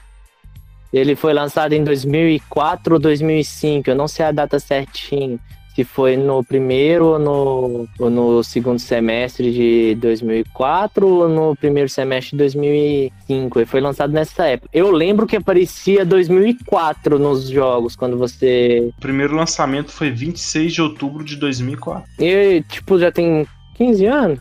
[0.92, 5.38] Ele foi lançado em 2004 ou 2005, eu não sei a data certinho.
[5.74, 11.88] Se foi no primeiro ou no, ou no segundo semestre de 2004 ou no primeiro
[11.88, 13.58] semestre de 2005.
[13.58, 14.68] Ele foi lançado nessa época.
[14.72, 18.90] Eu lembro que aparecia 2004 nos jogos, quando você.
[18.98, 22.04] O primeiro lançamento foi 26 de outubro de 2004.
[22.18, 24.38] E, tipo, já tem 15 anos?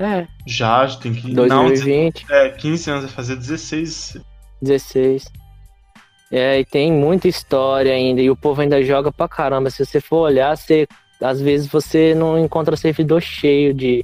[0.00, 1.32] É, Já, já tem que.
[1.32, 2.26] Não, 2020.
[2.28, 4.16] é, 15 anos, vai fazer 16.
[4.60, 5.24] 16.
[6.32, 9.68] É, e tem muita história ainda, e o povo ainda joga pra caramba.
[9.68, 10.88] Se você for olhar, você,
[11.20, 14.02] às vezes você não encontra servidor cheio de,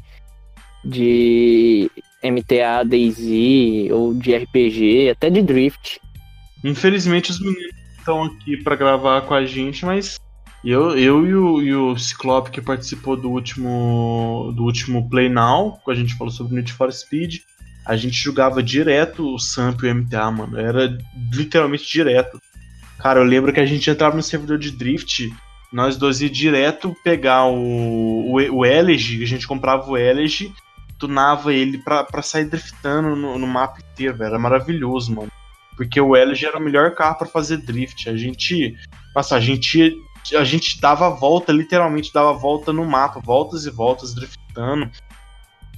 [0.84, 1.90] de
[2.22, 6.02] MTA, DayZ, ou de RPG, até de Drift.
[6.62, 10.20] Infelizmente os meninos estão aqui pra gravar com a gente, mas
[10.62, 15.78] eu, eu e, o, e o Ciclope que participou do último do último Play Now,
[15.82, 17.38] que a gente falou sobre Need for Speed,
[17.88, 20.60] a gente jogava direto o Samp e o MTA, mano.
[20.60, 20.94] Era
[21.32, 22.38] literalmente direto.
[22.98, 25.34] Cara, eu lembro que a gente entrava no servidor de Drift,
[25.72, 30.52] nós dois ia direto pegar o, o, o Elegy, a gente comprava o Elegy,
[30.98, 34.28] tunava ele pra, pra sair driftando no, no mapa inteiro, velho.
[34.28, 35.32] Era maravilhoso, mano.
[35.74, 38.10] Porque o Elegy era o melhor carro pra fazer drift.
[38.10, 38.76] A gente.
[39.14, 39.96] Nossa, a gente
[40.36, 44.90] a gente dava volta, literalmente dava volta no mapa, voltas e voltas driftando,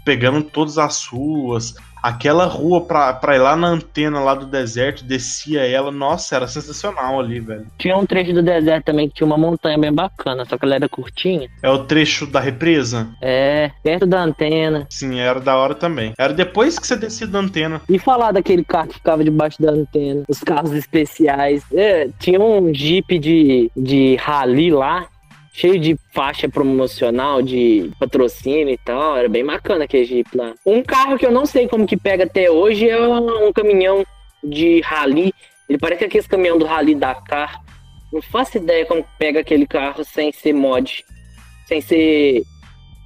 [0.05, 1.75] pegando todas as ruas.
[2.03, 6.49] Aquela rua pra, pra ir lá na antena lá do deserto, descia ela, nossa, era
[6.49, 7.67] sensacional ali, velho.
[7.79, 10.77] Tinha um trecho do deserto também que tinha uma montanha bem bacana, só que ela
[10.77, 11.49] era curtinha.
[11.63, 13.09] É o trecho da represa?
[13.21, 14.87] É, perto da antena.
[14.89, 16.15] Sim, era da hora também.
[16.17, 17.83] Era depois que você descia da antena.
[17.89, 21.63] E falar daquele carro que ficava debaixo da antena, os carros especiais.
[21.73, 25.07] É, tinha um Jeep de, de rally lá,
[25.53, 29.17] cheio de faixa promocional, de patrocínio e tal.
[29.17, 30.55] Era bem bacana aquele Jeep lá.
[30.65, 34.05] Um carro que eu não sei como que pega até hoje é um, caminhão
[34.43, 35.33] de rally.
[35.69, 37.61] Ele parece aquele caminhão do Rally Dakar.
[38.13, 41.05] Não faço ideia como pega aquele carro sem ser mod.
[41.67, 42.43] Sem ser.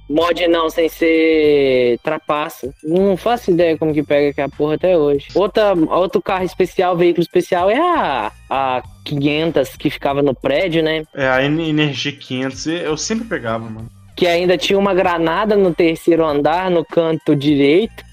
[0.09, 2.71] Mod não, sem ser trapaça.
[2.83, 5.27] Não faço ideia como que pega aquela porra até hoje.
[5.33, 11.03] Outra, outro carro especial, veículo especial é a, a 500 que ficava no prédio, né?
[11.13, 13.89] É, a Energia 500, eu sempre pegava, mano.
[14.15, 18.03] Que ainda tinha uma granada no terceiro andar, no canto direito.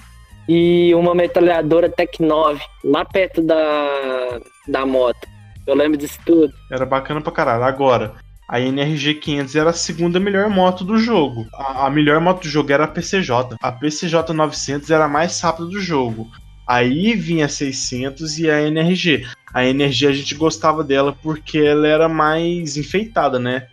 [0.48, 5.28] E uma metralhadora Tec 9, lá perto da, da moto.
[5.66, 6.52] Eu lembro disso tudo.
[6.70, 7.62] Era bacana pra caralho.
[7.62, 8.14] Agora,
[8.52, 11.46] a NRG 500 era a segunda melhor moto do jogo.
[11.54, 13.56] A, a melhor moto do jogo era a PCJ.
[13.58, 16.30] A PCJ 900 era a mais rápida do jogo.
[16.68, 19.26] Aí vinha a 600 e a NRG.
[19.54, 23.68] A NRG a gente gostava dela porque ela era mais enfeitada, né?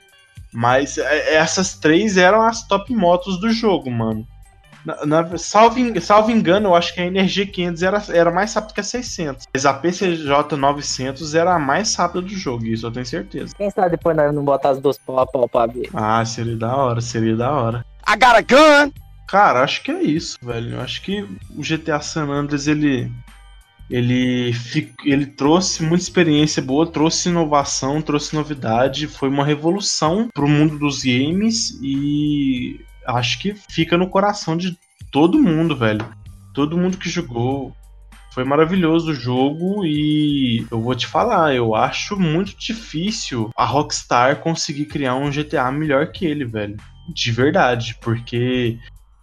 [0.53, 4.25] Mas é, essas três eram as top motos do jogo, mano.
[5.05, 8.73] Na, na- salvo, salvo engano, eu acho que a Energia 500 era, era mais rápida
[8.73, 9.45] que a 600.
[9.53, 13.53] Mas a PCJ 900 era a mais rápida do jogo, isso eu tenho certeza.
[13.55, 15.89] Quem sabe depois nós não botar as duas pau a pau pra ver.
[15.93, 17.85] Ah, seria da hora, seria da hora.
[18.07, 18.91] I got a gun.
[19.27, 20.75] Cara, acho que é isso, velho.
[20.75, 21.21] Eu acho que
[21.55, 23.11] o GTA San Andreas ele
[23.89, 24.53] ele
[25.03, 31.03] ele trouxe muita experiência boa, trouxe inovação, trouxe novidade, foi uma revolução pro mundo dos
[31.03, 34.77] games e acho que fica no coração de
[35.11, 36.05] todo mundo, velho.
[36.53, 37.73] Todo mundo que jogou
[38.31, 44.37] foi maravilhoso o jogo e eu vou te falar, eu acho muito difícil a Rockstar
[44.37, 46.77] conseguir criar um GTA melhor que ele, velho.
[47.13, 48.77] De verdade, porque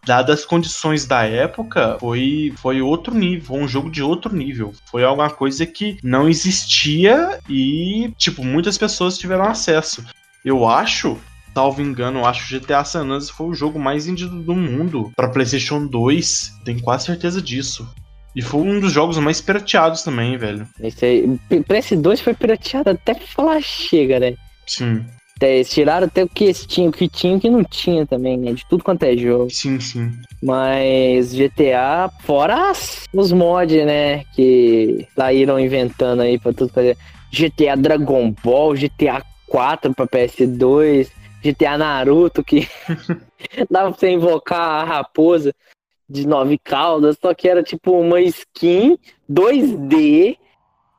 [0.07, 4.73] dadas as condições da época, foi, foi outro nível, um jogo de outro nível.
[4.91, 10.05] Foi alguma coisa que não existia e, tipo, muitas pessoas tiveram acesso.
[10.45, 11.19] Eu acho,
[11.57, 15.11] salvo engano, eu acho que GTA San Andreas foi o jogo mais vendido do mundo
[15.16, 16.53] para PlayStation 2.
[16.66, 17.88] Tenho quase certeza disso.
[18.35, 20.69] E foi um dos jogos mais pirateados também, velho.
[20.79, 24.35] Esse aí, PS2 foi pirateado até falar chega, né?
[24.66, 25.03] Sim,
[25.35, 28.05] Até, eles tiraram até o que tinha, o que tinha e o que não tinha
[28.05, 28.53] também, né?
[28.53, 29.49] De tudo quanto é jogo.
[29.49, 30.12] sim, sim.
[30.42, 32.71] Mas GTA, fora
[33.14, 34.25] os mods, né?
[34.35, 36.99] Que saíram inventando aí pra tudo fazer.
[37.33, 41.09] GTA Dragon Ball, GTA 4 pra PS2,
[41.42, 42.68] GTA Naruto, que
[43.70, 45.55] dava pra você invocar a raposa
[46.09, 48.99] de nove caudas, só que era tipo uma skin
[49.31, 50.37] 2D.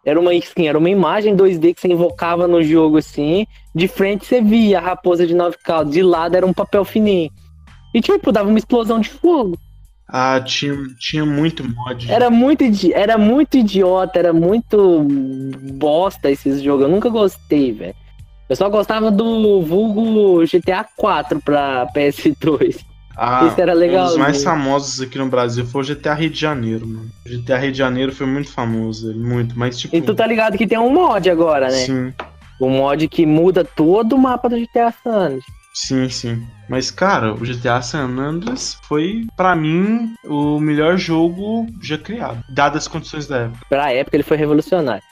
[0.05, 3.45] Era uma skin, era uma imagem 2D que você invocava no jogo assim.
[3.75, 7.29] De frente você via a raposa de nove caudas, de lado era um papel fininho.
[7.93, 9.57] E tipo, dava uma explosão de fogo.
[10.07, 12.09] Ah, tinha, tinha muito mod.
[12.09, 15.05] Era muito, era muito idiota, era muito
[15.73, 16.83] bosta esses jogos.
[16.83, 17.95] Eu nunca gostei, velho.
[18.49, 22.79] Eu só gostava do vulgo GTA 4 pra PS2.
[23.19, 24.07] Ah, Isso era Um legal.
[24.07, 27.09] dos mais famosos aqui no Brasil foi o GTA Rio de Janeiro, mano.
[27.25, 29.95] O GTA Rio de Janeiro foi muito famoso, muito, mas tipo.
[29.95, 31.71] E tu tá ligado que tem um mod agora, né?
[31.77, 32.13] Sim,
[32.61, 35.43] Um mod que muda todo o mapa do GTA San Andreas.
[35.73, 36.45] sim, sim.
[36.69, 42.83] Mas, cara, o GTA San Andreas foi, pra mim, o melhor jogo já criado, dadas
[42.83, 43.65] as condições da época.
[43.69, 45.03] Pra época ele foi revolucionário.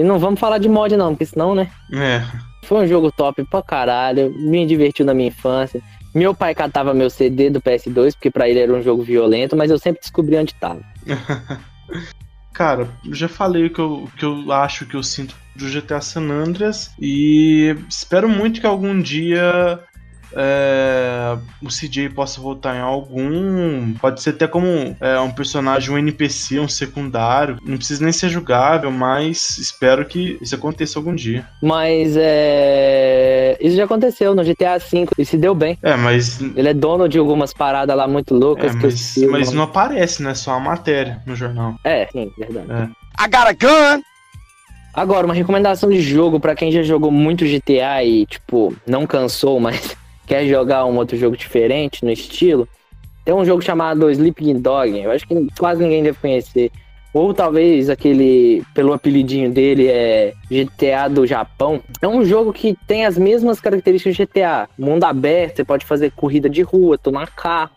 [0.00, 1.70] E não vamos falar de mod não, porque senão, né?
[1.92, 2.22] É,
[2.64, 5.82] Foi um jogo top pra caralho, me divertiu na minha infância.
[6.14, 9.70] Meu pai catava meu CD do PS2, porque pra ele era um jogo violento, mas
[9.70, 10.80] eu sempre descobri onde tava.
[12.50, 16.00] cara, já falei o que eu, o que eu acho que eu sinto do GTA
[16.00, 19.78] San Andreas e espero muito que algum dia
[20.34, 23.92] é, o CJ possa voltar em algum.
[23.94, 27.58] Pode ser até como é, um personagem, um NPC, um secundário.
[27.64, 31.46] Não precisa nem ser jogável, mas espero que isso aconteça algum dia.
[31.62, 33.56] Mas é.
[33.60, 35.78] Isso já aconteceu no GTA V e se deu bem.
[35.82, 36.40] É, mas.
[36.40, 39.64] Ele é dono de algumas paradas lá muito loucas É, que mas, o mas não
[39.64, 40.34] aparece, né?
[40.34, 41.74] Só a matéria no jornal.
[41.84, 42.90] É, sim, verdade.
[43.18, 44.02] I got a gun.
[44.92, 49.60] Agora, uma recomendação de jogo pra quem já jogou muito GTA e, tipo, não cansou,
[49.60, 49.96] mas
[50.30, 52.68] quer jogar um outro jogo diferente no estilo.
[53.24, 56.70] Tem um jogo chamado Sleeping Dog, eu acho que quase ninguém deve conhecer.
[57.12, 61.82] Ou talvez aquele, pelo apelidinho dele, é GTA do Japão.
[62.00, 64.68] É um jogo que tem as mesmas características do GTA.
[64.78, 67.72] Mundo aberto, você pode fazer corrida de rua, tomar carro.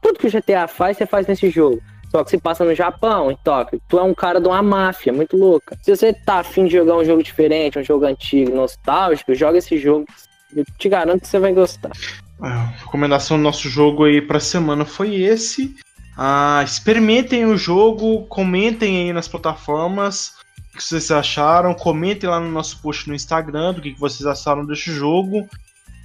[0.00, 1.82] Tudo que o GTA faz, você faz nesse jogo.
[2.10, 3.78] Só que se passa no Japão, em Tóquio.
[3.86, 5.76] Tu é um cara de uma máfia muito louca.
[5.82, 9.76] Se você tá afim de jogar um jogo diferente, um jogo antigo, nostálgico, joga esse
[9.76, 10.06] jogo.
[10.54, 11.92] Eu te garanto que você vai gostar.
[12.40, 15.74] A recomendação do nosso jogo aí pra semana foi esse.
[16.16, 20.34] Ah, experimentem o jogo, comentem aí nas plataformas
[20.72, 24.64] o que vocês acharam, comentem lá no nosso post no Instagram do que vocês acharam
[24.64, 25.48] deste jogo.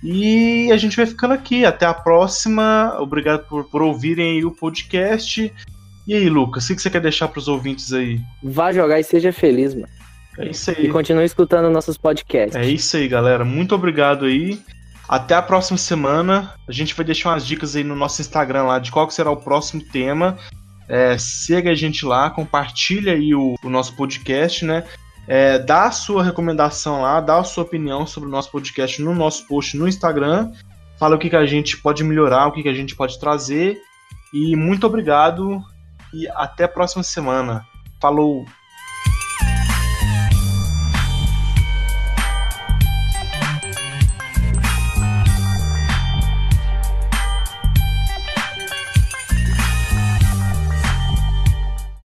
[0.03, 1.65] E a gente vai ficando aqui.
[1.65, 2.95] Até a próxima.
[2.99, 5.51] Obrigado por, por ouvirem aí o podcast.
[6.07, 8.19] E aí, Lucas, o que você quer deixar pros ouvintes aí?
[8.43, 9.87] Vá jogar e seja feliz, mano.
[10.37, 10.89] É isso E aí.
[10.89, 12.55] continue escutando nossos podcasts.
[12.55, 13.45] É isso aí, galera.
[13.45, 14.59] Muito obrigado aí.
[15.07, 16.53] Até a próxima semana.
[16.67, 19.31] A gente vai deixar umas dicas aí no nosso Instagram lá de qual que será
[19.31, 20.37] o próximo tema.
[20.87, 24.83] É, siga a gente lá, compartilha aí o, o nosso podcast, né?
[25.27, 29.15] É, dá a sua recomendação lá, dá a sua opinião sobre o nosso podcast no
[29.15, 30.51] nosso post no Instagram.
[30.99, 33.77] Fala o que, que a gente pode melhorar, o que, que a gente pode trazer.
[34.33, 35.61] E muito obrigado
[36.13, 37.65] e até a próxima semana.
[37.99, 38.45] Falou!